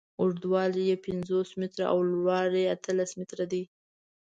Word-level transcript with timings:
اوږدوالی 0.21 0.83
یې 0.89 0.95
پنځوس 1.05 1.49
متره 1.59 1.85
او 1.91 1.97
لوړوالی 2.09 2.61
یې 2.63 2.71
اتلس 2.75 3.11
متره 3.19 3.45
دی. 3.51 3.63